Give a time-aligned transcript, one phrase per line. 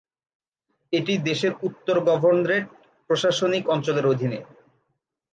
[0.93, 2.65] এটি দেশের উত্তর গভর্নরেট
[3.09, 4.39] প্রশাসনিক অঞ্চলের অধীনে।